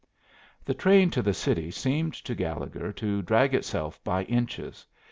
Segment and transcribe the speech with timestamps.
[0.65, 4.87] The train to the city seemed to Gallegher to drag itself by inches.